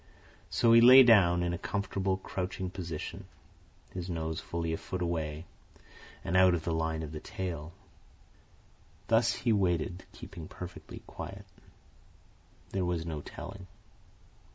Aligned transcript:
So 0.49 0.73
he 0.73 0.81
lay 0.81 1.03
down, 1.03 1.43
in 1.43 1.53
a 1.53 1.59
comfortable 1.59 2.17
crouching 2.17 2.71
position, 2.71 3.27
his 3.93 4.09
nose 4.09 4.39
fully 4.39 4.73
a 4.73 4.77
foot 4.77 4.99
away, 5.03 5.45
and 6.23 6.35
out 6.35 6.55
of 6.55 6.63
the 6.63 6.73
line 6.73 7.03
of 7.03 7.11
the 7.11 7.19
tail. 7.19 7.71
Thus 9.09 9.35
he 9.35 9.53
waited, 9.53 10.05
keeping 10.11 10.47
perfectly 10.47 11.03
quiet. 11.05 11.45
There 12.71 12.83
was 12.83 13.05
no 13.05 13.21
telling. 13.21 13.67